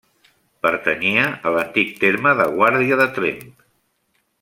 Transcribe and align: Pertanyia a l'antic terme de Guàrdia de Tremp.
Pertanyia 0.65 1.27
a 1.49 1.53
l'antic 1.57 1.93
terme 2.05 2.35
de 2.43 2.51
Guàrdia 2.59 3.01
de 3.03 3.09
Tremp. 3.19 3.49